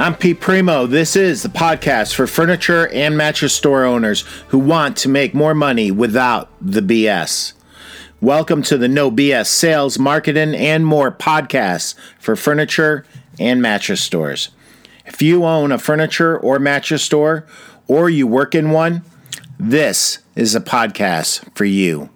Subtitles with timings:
[0.00, 0.86] I'm Pete Primeau.
[0.86, 5.56] This is the podcast for furniture and mattress store owners who want to make more
[5.56, 7.52] money without the BS.
[8.20, 13.04] Welcome to the No BS Sales, Marketing, and More podcast for furniture
[13.40, 14.50] and mattress stores.
[15.04, 17.44] If you own a furniture or mattress store
[17.88, 19.02] or you work in one,
[19.58, 22.10] this is a podcast for you.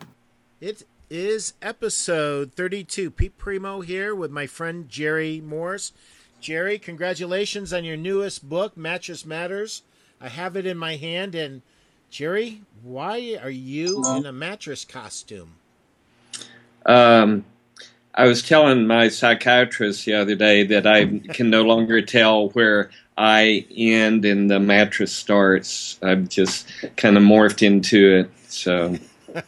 [0.61, 3.11] It is episode 32.
[3.11, 5.91] Pete Primeau here with my friend Gerry Morris.
[6.43, 9.83] Gerry, congratulations on your newest book, Mattress Matters.
[10.21, 11.37] I have it in my hand.
[11.37, 11.63] And
[12.11, 15.55] Gerry, why are you in a mattress costume?
[16.85, 17.45] Um,
[18.13, 22.91] I was telling my psychiatrist the other day that I can no longer tell where
[23.17, 25.97] I end and the mattress starts.
[26.03, 28.31] I've just kind of morphed into it.
[28.49, 28.97] So,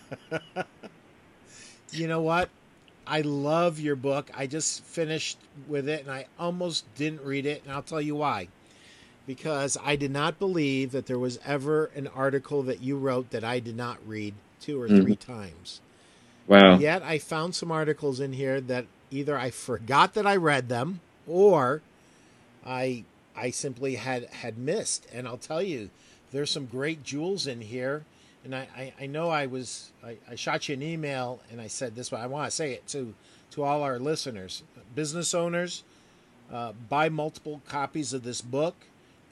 [1.90, 2.50] you know what?
[3.06, 4.30] I love your book.
[4.34, 8.16] I just finished with it and I almost didn't read it, and I'll tell you
[8.16, 8.48] why.
[9.26, 13.45] Because I did not believe that there was ever an article that you wrote that
[13.45, 15.12] I did not read two or 3 mm-hmm.
[15.32, 15.80] times.
[16.46, 16.79] Wow.
[16.79, 21.01] Yet I found some articles in here that either I forgot that I read them
[21.26, 21.80] or
[22.66, 23.04] I
[23.36, 25.07] I simply had had missed.
[25.12, 25.90] And I'll tell you,
[26.32, 28.04] there's some great jewels in here
[28.45, 31.66] and I, I, I know I was I, I, shot you an email and I
[31.66, 33.14] said this, but I want to say it to
[33.52, 34.62] to all our listeners,
[34.95, 35.84] business owners,
[36.52, 38.74] uh, buy multiple copies of this book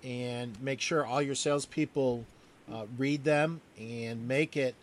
[0.04, 2.24] and make sure all your salespeople
[2.72, 4.74] uh, read them and make it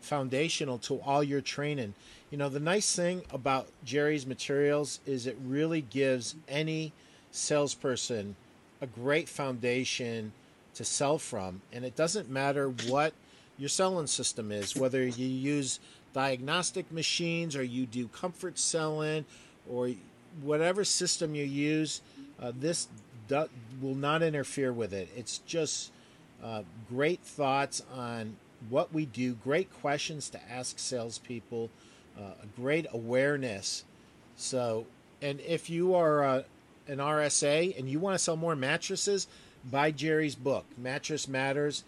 [0.00, 1.94] foundational to all your training.
[2.30, 6.92] You know, the nice thing about Gerry's materials is it really gives any
[7.30, 8.36] salesperson
[8.80, 10.32] a great foundation
[10.74, 13.14] to sell from, and it doesn't matter what
[13.58, 15.80] your selling system is, whether you use
[16.12, 19.24] diagnostic machines or you do comfort selling
[19.68, 19.90] or
[20.42, 22.00] whatever system you use,
[22.40, 22.88] uh, this
[23.28, 23.48] do-
[23.80, 25.08] will not interfere with it.
[25.16, 25.92] It's just
[26.42, 28.36] uh, great thoughts on
[28.68, 31.70] what we do, great questions to ask salespeople,
[32.18, 33.84] uh, a great awareness.
[34.36, 34.86] So,
[35.22, 36.42] and if you are uh,
[36.88, 39.26] an RSA and you want to sell more mattresses,
[39.70, 41.84] buy Gerry's book, Mattress Matters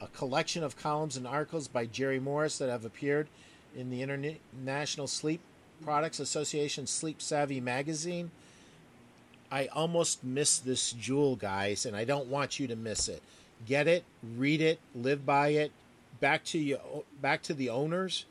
[0.00, 3.28] a collection of columns and articles by Gerry Morris that have appeared
[3.76, 5.40] in the International Sleep
[5.82, 8.30] Products Association Sleep Savvy magazine.
[9.50, 13.22] I almost missed this jewel, guys, and I don't want you to miss it.
[13.66, 14.04] Get it,
[14.36, 15.72] read it, live by it.
[16.20, 16.78] Back to you,
[17.20, 18.26] back to the owners.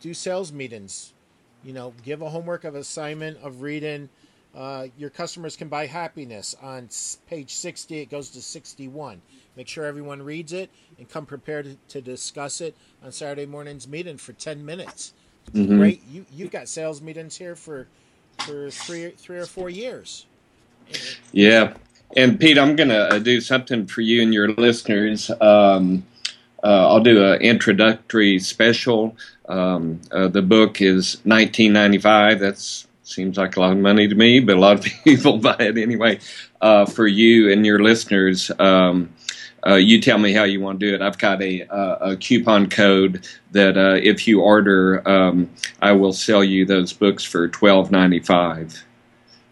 [0.00, 1.12] Do sales meetings.
[1.64, 4.08] You know, give a homework of assignment of reading.
[4.54, 6.88] Uh, your customers can buy happiness on
[7.26, 7.98] page 60.
[7.98, 9.22] It goes to 61.
[9.56, 14.16] Make sure everyone reads it and come prepared to discuss it on Saturday morning's meeting
[14.16, 15.12] for 10 minutes.
[15.52, 15.78] Mm-hmm.
[15.78, 16.02] Great.
[16.10, 17.86] You, you've got sales meetings here for,
[18.40, 20.26] for three, three or four years.
[21.32, 21.74] Yeah.
[22.16, 25.30] And Pete, I'm going to uh, do something for you and your listeners.
[25.40, 26.04] Um,
[26.62, 29.16] uh, I'll do an introductory special.
[29.48, 32.40] Um, uh, the book is 1995.
[32.40, 35.56] That seems like a lot of money to me, but a lot of people buy
[35.58, 36.18] it anyway.
[36.60, 39.12] Uh, for you and your listeners, um,
[39.66, 41.02] uh, you tell me how you want to do it.
[41.02, 45.50] I've got a, uh, a coupon code that uh, if you order, um,
[45.82, 48.84] I will sell you those books for twelve ninety five.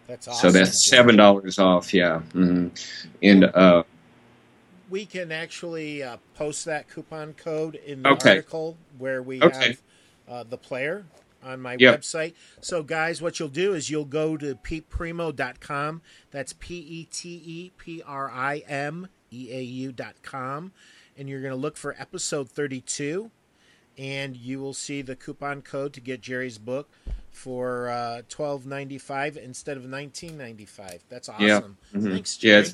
[0.07, 0.51] That's awesome.
[0.51, 1.93] So that's seven dollars off.
[1.93, 2.69] Yeah, mm-hmm.
[3.21, 3.83] and uh,
[4.89, 8.31] we can actually uh, post that coupon code in the okay.
[8.31, 9.67] article where we okay.
[9.67, 9.81] have
[10.27, 11.05] uh, the player
[11.43, 12.01] on my yep.
[12.01, 12.33] website.
[12.61, 16.01] So, guys, what you'll do is you'll go to peteprimeau.com.
[16.31, 20.71] That's P E T E P R I M eau.com,
[21.17, 23.31] and you're going to look for episode 32,
[23.97, 26.89] and you will see the coupon code to get Gerry's book
[27.31, 30.99] for uh, 12.95 instead of 19.95.
[31.09, 31.45] That's awesome.
[31.45, 31.59] Yeah.
[31.59, 32.11] Mm-hmm.
[32.11, 32.67] Thanks, Gerry.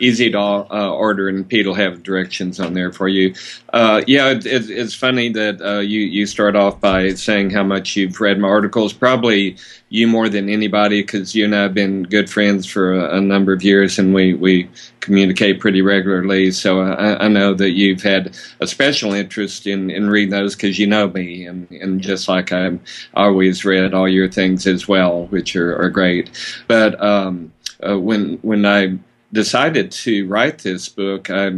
[0.00, 3.34] Easy to uh, order, and Pete will have directions on there for you.
[3.72, 7.62] Uh, yeah, it, it, it's funny that uh, you you start off by saying how
[7.62, 8.92] much you've read my articles.
[8.92, 9.56] Probably
[9.88, 13.20] you more than anybody, because you and I have been good friends for a, a,
[13.20, 14.68] number of years, and we we
[15.00, 16.50] communicate pretty regularly.
[16.50, 20.78] So I, I know that you've had a special interest in in reading those because
[20.78, 22.78] you know me, and and just like i
[23.14, 26.30] always read all your things as well, which are, are great.
[26.66, 27.52] But um,
[27.86, 28.98] uh, when when I
[29.32, 31.52] decided to write this book, I,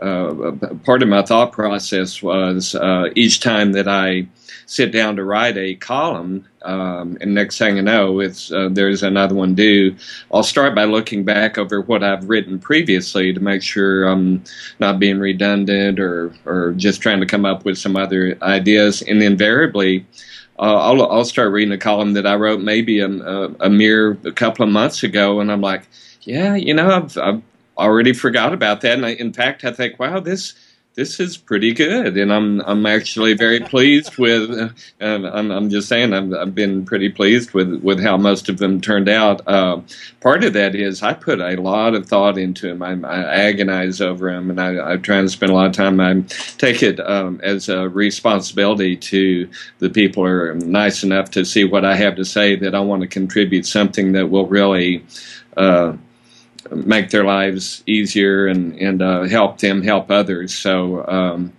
[0.00, 0.52] uh,
[0.84, 4.28] part of my thought process was uh, each time that I
[4.66, 9.02] sit down to write a column, um, and next thing I know, it's uh, there's
[9.02, 9.96] another one due.
[10.32, 14.44] I'll start by looking back over what I've written previously to make sure I'm
[14.78, 19.02] not being redundant or or just trying to come up with some other ideas.
[19.02, 20.06] And invariably,
[20.58, 24.18] uh, I'll I'll start reading a column that I wrote maybe a, a, a mere
[24.24, 25.88] a couple of months ago, and I'm like
[26.28, 27.42] yeah, you know, I've, I've
[27.78, 28.92] already forgot about that.
[28.92, 30.54] And I, in fact, I think, wow, this
[30.98, 34.50] this is pretty good, and I'm I'm actually very pleased with.
[35.00, 38.58] Uh, I'm, I'm just saying I've, I've been pretty pleased with with how most of
[38.58, 39.40] them turned out.
[39.46, 39.80] Uh,
[40.20, 42.82] part of that is I put a lot of thought into them.
[42.82, 46.00] I, I agonize over them, and I, I try to spend a lot of time.
[46.00, 46.22] I
[46.58, 49.48] take it um, as a responsibility to
[49.78, 52.80] the people who are nice enough to see what I have to say that I
[52.80, 55.04] want to contribute something that will really.
[55.56, 55.96] Uh,
[56.70, 60.54] make their lives easier and and uh, help them help others.
[60.54, 61.06] So.
[61.06, 61.52] Um,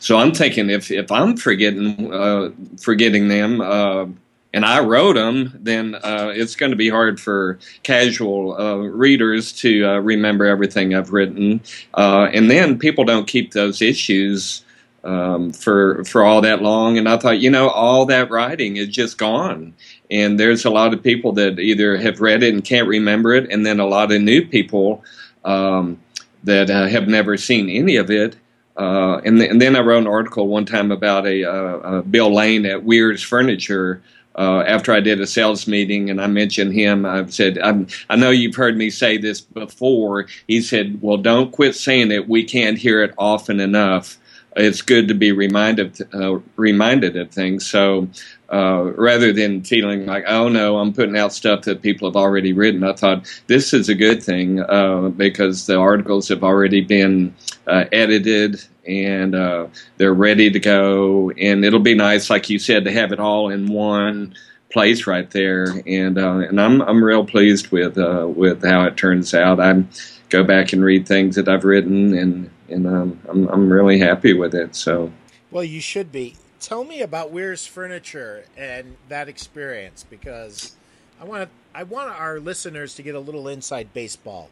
[0.00, 4.06] so I'm thinking if, if I'm forgetting uh, forgetting them uh,
[4.52, 9.52] and I wrote them, then uh, it's going to be hard for casual uh, readers
[9.60, 11.62] to uh, remember everything I've written.
[11.94, 14.62] and then people don't keep those issues
[15.04, 16.98] um, for for all that long.
[16.98, 19.74] And I thought, you know, all that writing is just gone.
[20.10, 23.50] And there's a lot of people that either have read it and can't remember it,
[23.50, 25.02] and then a lot of new people
[25.44, 25.98] um,
[26.44, 28.36] that uh, have never seen any of it.
[28.76, 32.32] Uh, and, th- and, then I wrote an article one time about a, uh, Bill
[32.32, 34.02] Lane at Weir's Furniture.
[34.34, 38.30] Uh, after I did a sales meeting and I mentioned him, I said, i know
[38.30, 40.26] you've heard me say this before.
[40.48, 42.30] He said, Well, don't quit saying it.
[42.30, 44.16] We can't hear it often enough
[44.56, 47.66] it's good to be reminded uh, reminded of things.
[47.66, 48.08] So
[48.52, 52.52] uh, rather than feeling like, oh no, I'm putting out stuff that people have already
[52.52, 57.34] written, I thought this is a good thing uh, because the articles have already been
[57.66, 61.30] uh, edited and uh, they're ready to go.
[61.30, 64.34] And it'll be nice, like you said, to have it all in one
[64.70, 65.82] place right there.
[65.86, 69.60] And uh, and I'm I'm real pleased with with how it turns out.
[69.60, 69.84] I
[70.28, 74.32] go back and read things that I've written and and um, I'm I'm really happy
[74.32, 74.74] with it.
[74.74, 75.12] So,
[75.50, 76.36] well, you should be.
[76.60, 80.76] Tell me about Weir's Furniture and that experience because
[81.20, 84.50] I want I want our listeners to get a little inside baseball.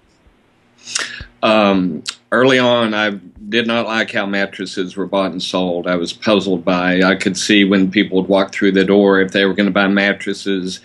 [1.42, 5.86] Um, early on, I did not like how mattresses were bought and sold.
[5.86, 7.02] I was puzzled by.
[7.02, 9.72] I could see when people would walk through the door if they were going to
[9.72, 10.80] buy mattresses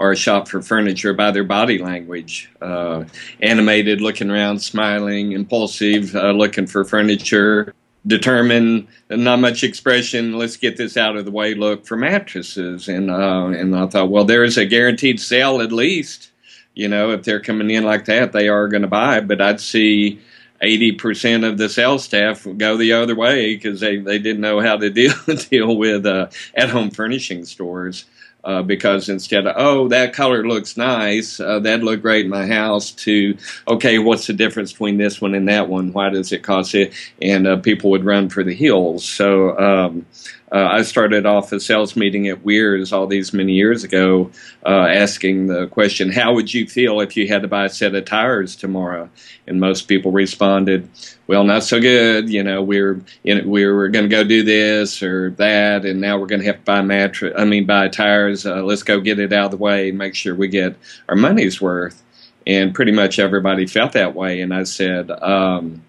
[0.00, 2.50] or a shop for furniture by their body language.
[2.60, 3.04] Uh,
[3.40, 7.74] animated, looking around, smiling, impulsive, uh, looking for furniture,
[8.06, 10.38] determined, not much expression.
[10.38, 11.52] Let's get this out of the way.
[11.54, 16.30] Look for mattresses, and uh, and I thought, well, there's a guaranteed sale at least.
[16.74, 19.20] You know, if they're coming in like that, they are going to buy.
[19.20, 20.20] But I'd see.
[20.62, 24.76] 80% of the sales staff go the other way because they, they didn't know how
[24.76, 25.14] to deal
[25.48, 28.04] deal with uh, at home furnishing stores
[28.44, 32.46] uh, because instead of oh that color looks nice uh, that look great in my
[32.46, 33.36] house to
[33.68, 35.92] okay what's the difference between this one and that one?
[35.92, 36.92] Why does it cost it?
[37.20, 39.04] And uh, people would run for the hills.
[39.04, 40.06] So um,
[40.52, 44.30] uh, I started off a sales meeting at Weir's all these many years ago,
[44.66, 47.94] uh, asking the question, "How would you feel if you had to buy a set
[47.94, 49.08] of tires tomorrow?"
[49.46, 50.88] And most people responded,
[51.28, 52.28] "Well, not so good.
[52.28, 56.18] You know, we're in, we were going to go do this or that, and now
[56.18, 57.32] we're going to have to buy mattress.
[57.38, 58.44] I mean, buy tires.
[58.44, 60.74] Uh, let's go get it out of the way and make sure we get
[61.08, 62.02] our money's worth."
[62.46, 64.40] And pretty much everybody felt that way.
[64.40, 65.82] And I said, um,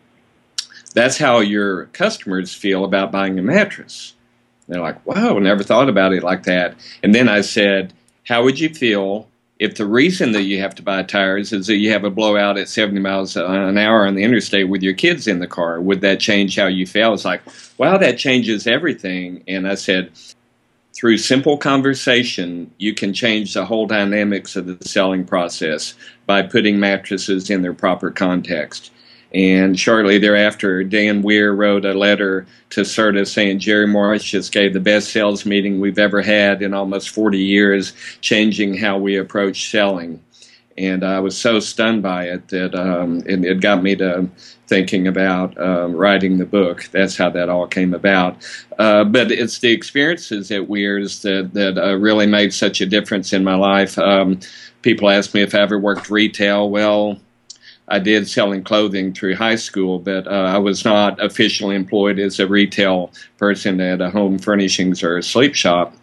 [0.93, 4.13] "That's how your customers feel about buying a mattress."
[4.71, 6.75] They're like, wow, never thought about it like that.
[7.03, 7.93] And then I said,
[8.25, 9.27] how would you feel
[9.59, 12.57] if the reason that you have to buy tires is that you have a blowout
[12.57, 15.81] at 70 miles an hour on the interstate with your kids in the car?
[15.81, 17.13] Would that change how you feel?
[17.13, 17.41] It's like,
[17.77, 19.43] wow, that changes everything.
[19.47, 20.11] And I said,
[20.93, 26.79] through simple conversation, you can change the whole dynamics of the selling process by putting
[26.79, 28.91] mattresses in their proper context.
[29.33, 34.73] And shortly thereafter, Dan Weir wrote a letter to CERTA saying Gerry Morris just gave
[34.73, 39.69] the best sales meeting we've ever had in almost 40 years, changing how we approach
[39.69, 40.21] selling.
[40.77, 44.29] And I was so stunned by it that um, it, it, got me to
[44.67, 46.85] thinking about um, writing the book.
[46.91, 48.37] That's how that all came about.
[48.79, 53.33] Uh, but it's the experiences at Weir's that, that uh, really made such a difference
[53.33, 53.99] in my life.
[53.99, 54.39] Um,
[54.81, 56.69] people ask me if I ever worked retail.
[56.69, 57.19] Well,
[57.91, 62.39] I did selling clothing through high school, but uh, I was not officially employed as
[62.39, 65.93] a retail person at a home furnishings or a sleep shop.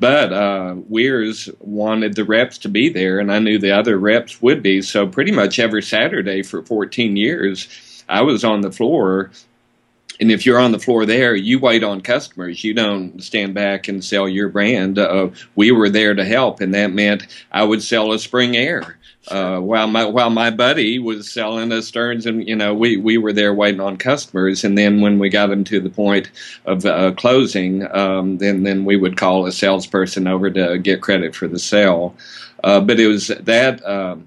[0.00, 4.42] But uh, Weir's wanted the reps to be there, and I knew the other reps
[4.42, 4.82] would be.
[4.82, 7.68] So pretty much every Saturday for 14 years,
[8.08, 9.30] I was on the floor
[10.20, 12.64] and if you're on the floor there, you wait on customers.
[12.64, 14.98] You don't stand back and sell your brand.
[14.98, 18.98] Uh, we were there to help, and that meant I would sell a Spring Air
[19.30, 23.18] uh, while my while my buddy was selling a Stearns, and you know we we
[23.18, 24.64] were there waiting on customers.
[24.64, 26.30] And then when we got them to the point
[26.64, 31.34] of uh, closing, um, then then we would call a salesperson over to get credit
[31.34, 32.14] for the sale.
[32.64, 33.86] Uh, but it was that.
[33.86, 34.26] Um,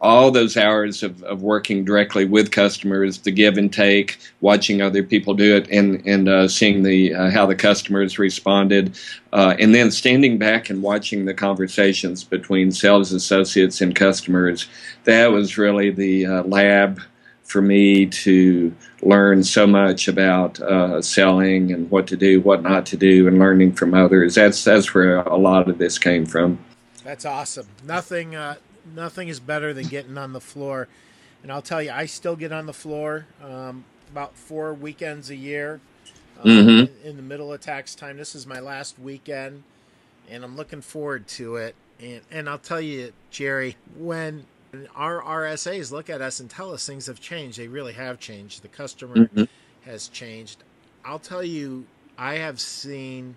[0.00, 5.02] all those hours of, of working directly with customers, the give and take, watching other
[5.02, 8.98] people do it, and and uh, seeing the uh, how the customers responded,
[9.32, 14.66] uh, and then standing back and watching the conversations between sales associates and customers.
[15.04, 17.00] That was really the uh, lab
[17.44, 22.86] for me to learn so much about uh, selling and what to do, what not
[22.86, 24.34] to do, and learning from others.
[24.34, 26.58] That's that's where a lot of this came from.
[27.04, 27.66] That's awesome.
[27.84, 28.56] Nothing, uh,
[28.94, 30.88] nothing is better than getting on the floor.
[31.42, 35.36] And I'll tell you, I still get on the floor um, about four weekends a
[35.36, 35.80] year
[36.42, 37.06] um, mm-hmm.
[37.08, 38.16] in, the middle of tax time.
[38.16, 39.64] This is my last weekend,
[40.30, 41.74] and I'm looking forward to it.
[42.00, 44.44] And, and I'll tell you, Gerry, when
[44.94, 48.62] our RSAs look at us and tell us things have changed, they really have changed.
[48.62, 49.44] The customer mm-hmm.
[49.84, 50.62] has changed.
[51.04, 51.86] I'll tell you,
[52.16, 53.36] I have seen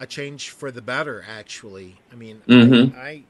[0.00, 1.24] a change for the better.
[1.28, 2.96] Actually, I mean, mm-hmm.
[2.96, 3.22] I, I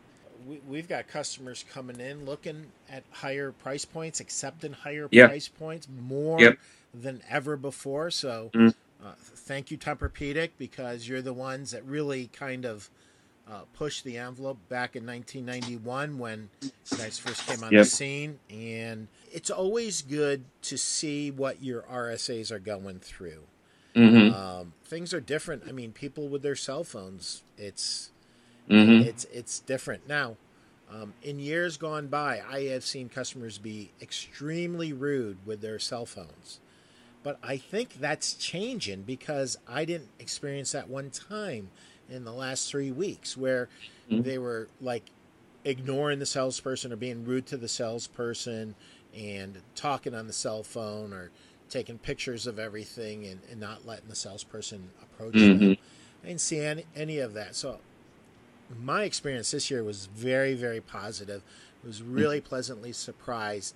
[0.46, 5.30] we, have got customers coming in looking at higher price points, accepting higher yep.
[5.30, 6.58] price points more yep.
[6.94, 8.10] than ever before.
[8.10, 8.74] So, mm.
[9.04, 12.90] uh, thank you, Tempur-Pedic, because you're the ones that really kind of
[13.50, 17.82] uh, pushed the envelope back in 1991 when you guys first came on yep.
[17.82, 18.38] the scene.
[18.50, 23.44] And it's always good to see what your RSAs are going through.
[23.96, 24.34] Mm-hmm.
[24.34, 25.64] Um, things are different.
[25.68, 28.10] I mean, people with their cell phones, it's
[28.68, 29.08] mm-hmm.
[29.08, 30.36] it's it's different now.
[30.90, 36.04] Um, in years gone by, I have seen customers be extremely rude with their cell
[36.04, 36.60] phones,
[37.22, 41.70] but I think that's changing because I didn't experience that one time
[42.10, 43.70] in the last three weeks where
[44.10, 44.22] mm-hmm.
[44.22, 45.04] they were like
[45.64, 48.74] ignoring the salesperson or being rude to the salesperson
[49.16, 51.30] and talking on the cell phone or
[51.70, 55.58] taking pictures of everything and, and not letting the salesperson approach mm-hmm.
[55.58, 55.76] them.
[56.22, 57.54] I didn't see any, any of that.
[57.56, 57.78] So
[58.80, 61.42] my experience this year was very, very positive.
[61.82, 62.14] I was mm.
[62.14, 63.74] really pleasantly surprised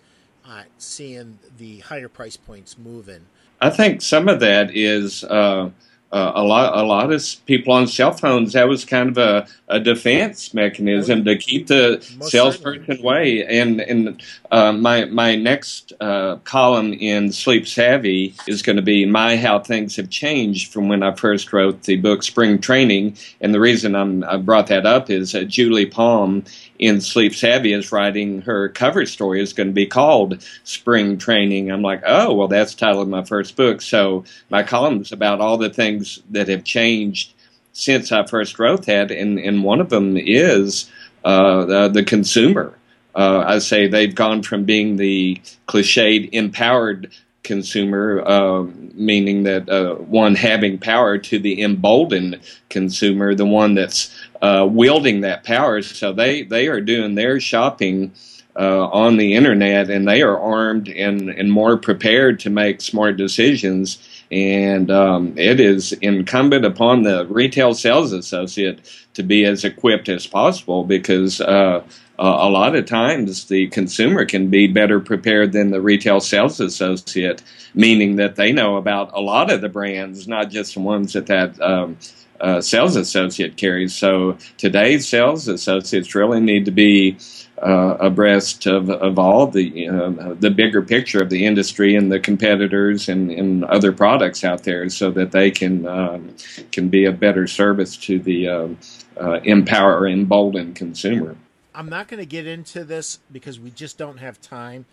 [0.48, 3.26] uh, seeing the higher price points moving.
[3.60, 5.70] I think some of that is uh,
[6.12, 9.46] uh, a lot a lot of people on cell phones that was kind of a,
[9.68, 13.44] a defense mechanism to keep the Most salesperson away.
[13.44, 14.22] And and
[14.52, 19.58] uh, my my next uh, column in Sleep Savvy is going to be my how
[19.58, 23.16] things have changed from when I first wrote the book Spring Training.
[23.40, 26.44] And the reason I'm, I brought that up is Julie Palm
[26.78, 31.70] in Sleep Savvy is writing her cover story is going to be called Spring Training.
[31.70, 33.80] I'm like, oh, well, that's the title of my first book.
[33.82, 37.32] So my columns about all the things that have changed
[37.72, 40.90] since I first wrote that, and, and one of them is
[41.24, 42.72] uh, the, the, consumer.
[43.14, 48.64] Uh, I say they've gone from being the cliched empowered consumer, uh,
[48.94, 55.20] meaning that uh, one having power, to the emboldened consumer, the one that's uh, wielding
[55.22, 55.82] that power.
[55.82, 58.12] So they, they are doing their shopping
[58.58, 63.16] uh, on the internet and they are armed and, and more prepared to make smart
[63.16, 63.98] decisions.
[64.30, 68.80] And um, it is incumbent upon the retail sales associate
[69.14, 71.82] to be as equipped as possible because uh,
[72.18, 77.42] a lot of times the consumer can be better prepared than the retail sales associate,
[77.74, 81.26] meaning that they know about a lot of the brands, not just the ones that
[81.26, 81.96] that um,
[82.40, 83.94] uh, sales associate carries.
[83.94, 87.16] So today's sales associates really need to be
[87.62, 92.20] uh, abreast of, of all the uh, the bigger picture of the industry and the
[92.20, 96.34] competitors and, and other products out there, so that they can um,
[96.70, 98.78] can be a better service to the um,
[99.18, 101.36] uh, empower embolden consumer.
[101.74, 104.86] I'm not going to get into this because we just don't have time,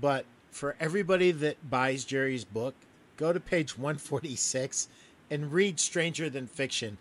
[0.00, 2.74] but for everybody that buys Gerry's book,
[3.16, 4.88] go to page 146
[5.30, 6.98] and read Stranger Than Fiction.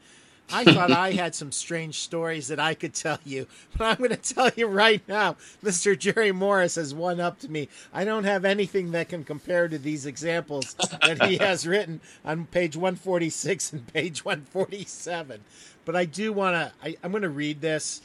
[0.52, 4.12] I thought I had some strange stories that I could tell you, but I'm going
[4.12, 5.98] to tell you right now, Mr.
[5.98, 7.68] Gerry Morris has one up to me.
[7.94, 12.46] I don't have anything that can compare to these examples that he has written on
[12.46, 15.44] page 146 and page 147.
[15.84, 18.02] But I do want to, I'm going to read this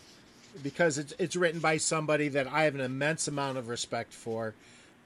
[0.62, 4.54] because it's, it's written by somebody that I have an immense amount of respect for.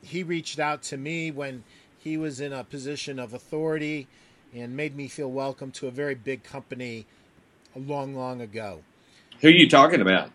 [0.02, 1.64] He reached out to me when
[1.98, 4.06] he was in a position of authority
[4.54, 7.06] and made me feel welcome to a very big company
[7.74, 8.80] a long, long ago.
[9.40, 10.30] Who are you talking about?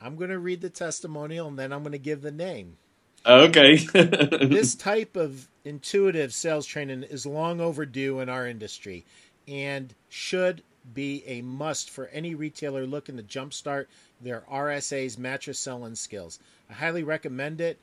[0.00, 2.76] I'm going to read the testimonial and then I'm going to give the name.
[3.24, 3.76] Okay.
[3.94, 9.04] this type of intuitive sales training is long overdue in our industry
[9.48, 13.86] and should be a must for any retailer looking to jumpstart
[14.20, 16.38] their RSA's mattress selling skills.
[16.68, 17.78] I highly recommend it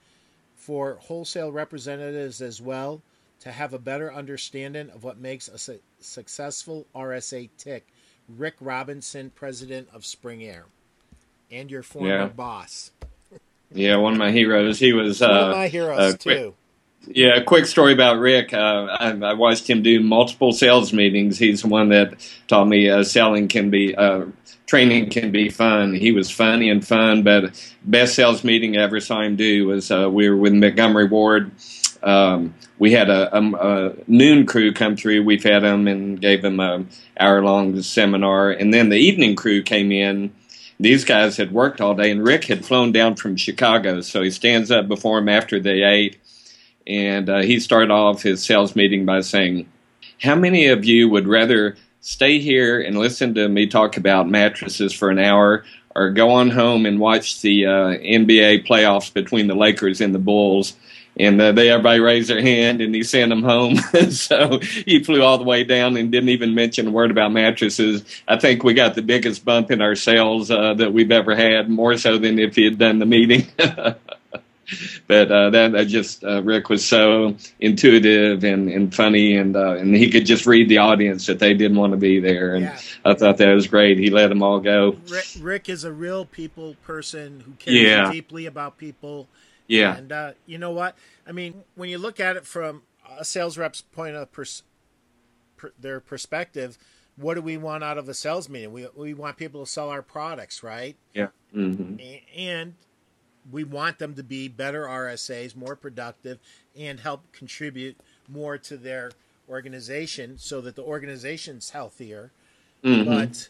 [0.55, 3.01] for wholesale representatives as well
[3.41, 7.87] to have a better understanding of what makes a su- successful RSA tick.
[8.37, 10.65] Rick Robinson, president of Spring Air,
[11.51, 12.27] and your former yeah.
[12.27, 12.91] boss.
[13.73, 14.79] Yeah, one of my heroes.
[14.79, 16.53] He was one uh, of my heroes uh, too.
[17.07, 18.53] Yeah, a quick story about Rick.
[18.53, 21.39] Uh, I, I, watched him do multiple sales meetings.
[21.39, 22.13] He's the one that
[22.47, 24.25] taught me uh, selling can be uh,
[24.67, 25.93] training can be fun.
[25.93, 29.89] He was funny and fun, but best sales meeting I ever saw him do was
[29.89, 31.51] uh, we were with Montgomery Ward.
[32.03, 35.23] Um, we had a, a, a, noon crew come through.
[35.23, 36.89] We fed them and gave them an
[37.19, 40.33] hour long seminar, and then the evening crew came in.
[40.79, 44.31] These guys had worked all day, and Rick had flown down from Chicago, so he
[44.31, 46.17] stands up before them after they ate
[46.87, 49.69] and uh, he started off his sales meeting by saying,
[50.21, 54.93] How many of you would rather stay here and listen to me talk about mattresses
[54.93, 55.63] for an hour
[55.95, 60.19] or go on home and watch the uh, NBA playoffs between the Lakers and the
[60.19, 60.75] Bulls?
[61.19, 63.75] And uh, they everybody raised their hand, and he sent them home.
[64.09, 68.03] so he flew all the way down and didn't even mention a word about mattresses.
[68.27, 71.69] I think we got the biggest bump in our sales uh, that we've ever had,
[71.69, 73.45] more so than if he had done the meeting.
[75.07, 79.75] but uh, that, that just uh, Rick was so intuitive and, and funny, and uh,
[79.75, 82.65] and he could just read the audience that they didn't want to be there, and
[82.65, 82.79] yeah.
[83.03, 83.97] I thought that was great.
[83.97, 84.97] He let them all go.
[85.09, 88.11] Rick, Rick is a real people person who cares yeah.
[88.11, 89.27] deeply about people.
[89.71, 90.97] Yeah, and uh, you know what?
[91.25, 92.83] I mean, when you look at it from
[93.17, 94.63] a sales rep's point of pers-
[95.57, 96.77] per- their perspective,
[97.15, 98.73] what do we want out of a sales meeting?
[98.73, 100.95] We we want people to sell our products, right?
[101.13, 101.27] Yeah.
[101.55, 101.97] Mm-hmm.
[102.37, 102.75] And
[103.51, 106.39] we want them to be better RSAs, more productive,
[106.77, 107.97] and help contribute
[108.27, 109.11] more to their
[109.49, 112.31] organization so that the organization's healthier.
[112.83, 113.09] Mm-hmm.
[113.09, 113.49] But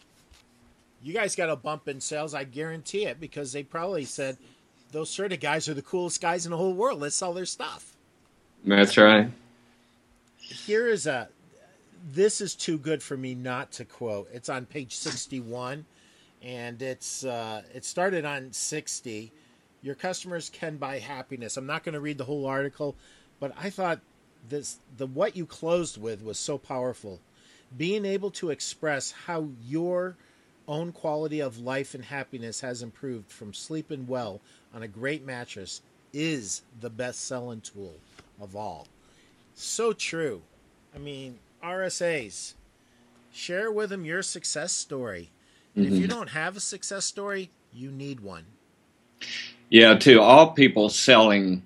[1.04, 4.38] you guys got a bump in sales, I guarantee it, because they probably said
[4.92, 7.00] those sort of guys are the coolest guys in the whole world.
[7.00, 7.96] Let's sell their stuff.
[8.66, 9.30] That's right.
[10.38, 11.30] Here is a
[12.14, 14.30] this is too good for me not to quote.
[14.34, 15.86] It's on page 61
[16.42, 19.32] and it's uh, it started on 60
[19.82, 21.58] your customers can buy happiness.
[21.58, 22.96] I'm not going to read the whole article,
[23.40, 24.00] but I thought
[24.48, 27.20] this the what you closed with was so powerful.
[27.76, 30.18] Being able to express how your
[30.72, 34.40] own quality of life and happiness has improved from sleeping well
[34.74, 35.82] on a great mattress
[36.14, 37.94] is the best selling tool
[38.42, 38.88] of all.
[39.54, 40.42] So true.
[40.96, 42.54] I mean, RSAs,
[43.32, 45.30] share with them your success story.
[45.76, 45.94] And mm-hmm.
[45.94, 46.18] if you mm-hmm.
[46.18, 48.46] don't have a success story, you need one.
[49.70, 51.64] Yeah, to all people selling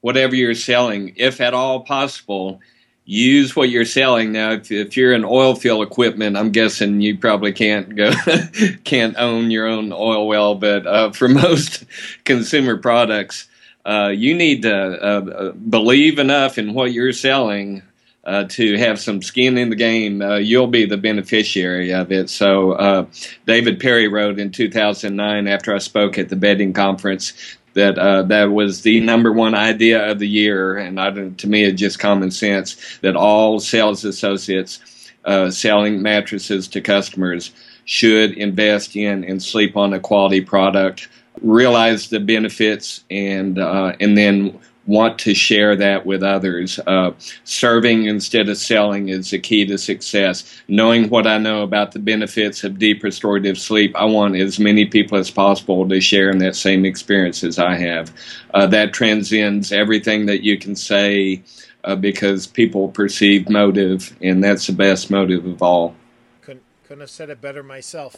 [0.00, 2.60] whatever you're selling, if at all possible,
[3.06, 4.32] use what you're selling.
[4.32, 8.10] Now, if, if you're in oil field equipment, I'm guessing you probably can't go,
[8.84, 10.56] can't own your own oil well.
[10.56, 11.84] But uh, for most
[12.24, 13.48] consumer products,
[13.86, 17.82] uh, you need to uh, believe enough in what you're selling
[18.24, 22.28] uh, to have some skin in the game, uh, you'll be the beneficiary of it.
[22.28, 23.06] So, uh,
[23.46, 28.50] David Perry wrote in 2009 after I spoke at the bedding conference that uh, that
[28.50, 32.30] was the number one idea of the year, and I, to me, it's just common
[32.30, 34.80] sense that all sales associates
[35.24, 37.52] uh, selling mattresses to customers
[37.84, 41.08] should invest in and sleep on a quality product,
[41.42, 46.78] realize the benefits, and uh, and then want to share that with others.
[46.86, 47.12] Uh,
[47.44, 50.62] serving instead of selling is the key to success.
[50.68, 54.86] Knowing what I know about the benefits of deep restorative sleep, I want as many
[54.86, 58.12] people as possible to share in that same experience as I have.
[58.54, 61.42] Uh, that transcends everything that you can say
[61.84, 65.94] uh, because people perceive motive, and that's the best motive of all.
[66.42, 68.16] Couldn't, couldn't have said it better myself.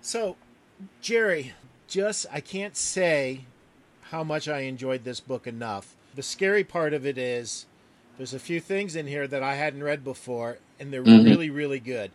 [0.00, 0.36] So,
[1.00, 1.52] Gerry,
[1.86, 3.42] just I can't say
[4.12, 5.96] how much I enjoyed this book enough.
[6.14, 7.64] The scary part of it is
[8.18, 11.24] there's a few things in here that I hadn't read before, and they're mm-hmm.
[11.24, 12.10] really, really good.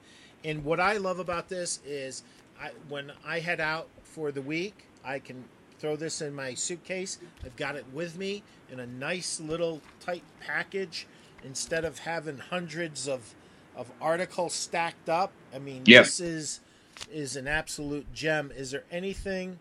[0.46, 2.22] And what I love about this is
[2.62, 5.44] I, when I head out for the week, I can
[5.80, 7.18] throw this in my suitcase.
[7.44, 11.08] I've got it with me in a nice little tight package
[11.44, 13.34] instead of having hundreds of
[13.76, 15.32] of articles stacked up.
[15.54, 16.06] I mean, yep.
[16.06, 16.60] this is
[17.12, 18.52] is an absolute gem.
[18.56, 19.60] Is there anything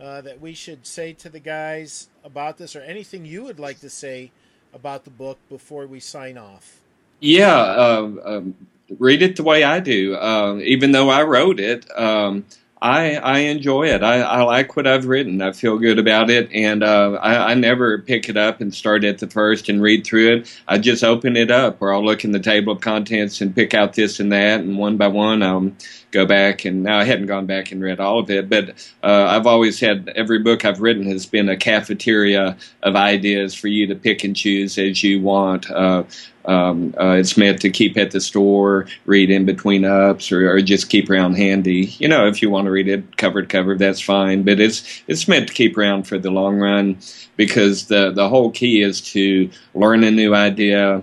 [0.00, 3.80] uh, that we should say to the guys about this, or anything you would like
[3.80, 4.30] to say
[4.74, 6.80] about the book before we sign off?
[7.20, 8.54] Yeah, uh, um,
[8.98, 10.16] read it the way I do.
[10.16, 12.44] Uh, even though I wrote it, um,
[12.82, 14.02] I, I enjoy it.
[14.02, 15.40] I, I, like what I've written.
[15.40, 19.02] I feel good about it, and uh, I, I, never pick it up and start
[19.02, 20.60] at the first and read through it.
[20.68, 23.72] I just open it up, or I'll look in the table of contents and pick
[23.72, 25.72] out this and that, and one by one, I'll
[26.10, 26.66] go back.
[26.66, 28.70] And now I hadn't gone back and read all of it, but
[29.02, 33.68] uh, I've always had every book I've written has been a cafeteria of ideas for
[33.68, 35.70] you to pick and choose as you want.
[35.70, 36.04] Uh,
[36.46, 40.60] Um, uh, it's meant to keep at the store, read in between ups, or, or,
[40.60, 41.86] just keep around handy.
[41.98, 44.44] You know, if you want to read it cover to cover, that's fine.
[44.44, 46.98] But it's it's meant to keep around for the long run
[47.36, 51.02] because the the whole key is to learn a new idea,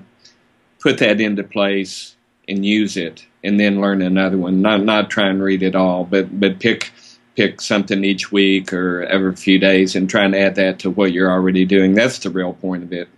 [0.80, 2.16] put that into place,
[2.48, 4.62] and use it, and then learn another one.
[4.62, 6.94] Not not try and read it all, but but pick
[7.36, 11.12] pick something each week or every few days and try and add that to what
[11.12, 11.94] you're already doing.
[11.96, 13.10] That's the real point of it.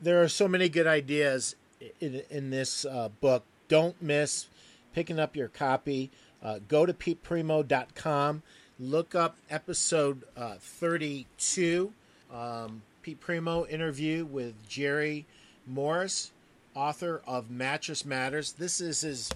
[0.00, 1.56] There are so many good ideas
[2.00, 3.44] in, in this uh, book.
[3.68, 4.46] Don't miss
[4.94, 6.10] picking up your copy.
[6.42, 8.42] Uh, go to peteprimeau.com.
[8.78, 11.92] Look up episode uh, 32,
[12.32, 15.24] um, Pete Primeau interview with Gerry
[15.66, 16.30] Morris,
[16.74, 18.52] author of Mattress Matters.
[18.52, 19.30] This is his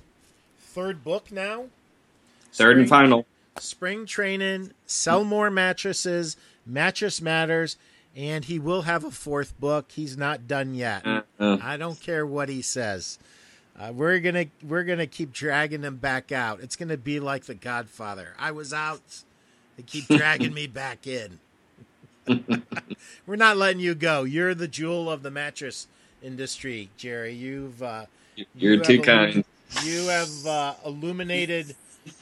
[0.59, 1.67] third book now.
[2.53, 3.27] Third Spring, and final.
[3.59, 7.77] Spring training, sell more mattresses, mattress matters,
[8.17, 9.93] and he will have a fourth book.
[9.93, 11.07] He's not done yet.
[11.07, 11.59] Uh-uh.
[11.63, 13.19] I don't care what he says.
[13.79, 16.61] Uh, we're gonna we're gonna keep dragging him back out.
[16.61, 18.35] It's gonna be like The Godfather.
[18.39, 19.23] I was out.
[19.77, 21.39] They keep dragging me back in.
[23.27, 24.25] we're not letting you go.
[24.25, 25.89] You're the jewel of the mattress
[26.23, 27.33] industry, Gerry.
[27.33, 28.07] You've uh,
[28.55, 29.45] you're you too kind.
[29.85, 31.77] You have uh, illuminated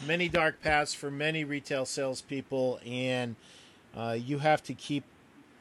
[0.07, 3.37] many dark paths for many retail salespeople, and
[3.97, 5.05] uh, you have to keep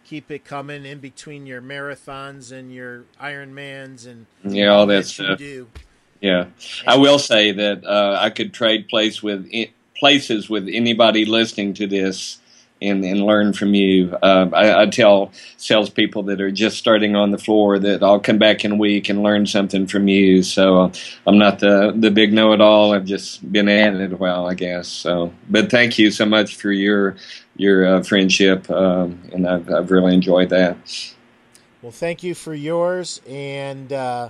[0.08, 5.38] keep it coming in between your marathons and your Ironmans and yeah, all that stuff.
[5.38, 5.68] Do.
[6.22, 6.54] Yeah, and
[6.88, 9.50] I will say that uh, I could trade place with
[9.96, 12.40] places with anybody listening to this
[12.82, 14.16] and, and learn from you.
[14.22, 18.38] Uh, I, I, tell salespeople that are just starting on the floor that I'll come
[18.38, 20.44] back in a week and learn something from you.
[20.44, 20.92] So uh,
[21.26, 22.94] I'm not the the big know it all.
[22.94, 24.88] I've just been at it a while, I guess.
[24.88, 27.16] So, but thank you so much for your
[27.56, 30.78] your uh, friendship, um, and I've, I've really enjoyed that.
[31.82, 34.30] Well, thank you for yours, and uh,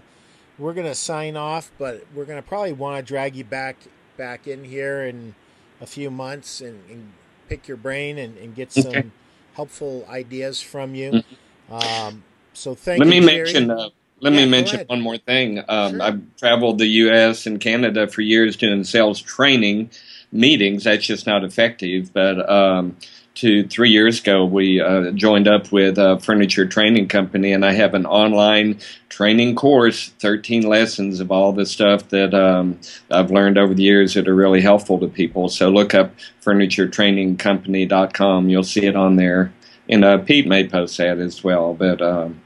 [0.57, 3.77] we're to sign off, but we're to probably want to drag you back
[4.15, 5.35] back in here in
[5.79, 7.13] a few months and, and
[7.47, 9.05] pick your brain and, and get some okay.
[9.53, 11.11] helpful ideas from you.
[11.11, 11.73] Mm-hmm.
[11.73, 13.21] Um, so thank let you.
[13.21, 15.63] Me mention, uh, let yeah, me mention one more thing.
[15.67, 16.01] Um, sure.
[16.01, 17.45] I've traveled the U.S.
[17.45, 19.91] and Canada for years doing sales training
[20.31, 20.83] meetings.
[20.85, 22.11] That's just not effective.
[22.13, 22.95] But um,
[23.37, 27.73] two, three years ago, we uh, joined up with a furniture training company, and I
[27.73, 32.79] have an online training course, 13 lessons of all the stuff that um,
[33.11, 35.49] I've learned over the years that are really helpful to people.
[35.49, 38.49] So look up furnituretrainingcompany.com.
[38.49, 39.53] You'll see it on there.
[39.87, 42.41] And uh, Pete may post that as well, but um,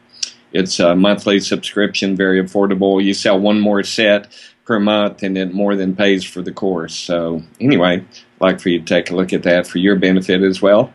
[0.52, 3.02] it's a monthly subscription, very affordable.
[3.02, 4.28] You sell one more set
[4.66, 6.94] per month, and it more than pays for the course.
[6.94, 8.04] So anyway,
[8.42, 10.92] like for you to take a look at that for your benefit as well.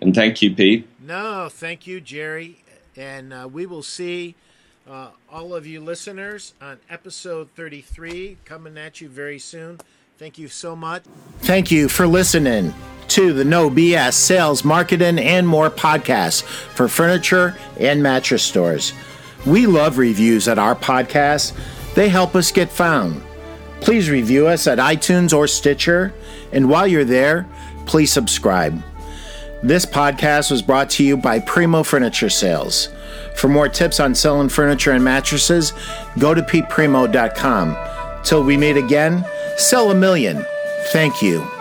[0.00, 0.86] And thank you, Pete.
[1.00, 2.62] No, thank you, Gerry.
[2.96, 4.36] And uh, we will see
[4.88, 9.80] uh, all of you listeners on episode 33 coming at you very soon.
[10.18, 11.02] Thank you so much.
[11.40, 12.72] Thank you for listening
[13.08, 18.92] to the No BS Sales, Marketing, and More podcast for furniture and mattress stores.
[19.46, 21.52] We love reviews at our podcast,
[21.94, 23.22] they help us get found.
[23.84, 26.14] Please review us at iTunes or Stitcher.
[26.52, 27.46] And while you're there,
[27.84, 28.82] please subscribe.
[29.62, 32.88] This podcast was brought to you by Primeau Furniture Sales.
[33.36, 35.74] For more tips on selling furniture and mattresses,
[36.18, 38.24] go to peteprimeau.com.
[38.24, 39.22] Till we meet again,
[39.58, 40.46] sell a million.
[40.90, 41.53] Thank you.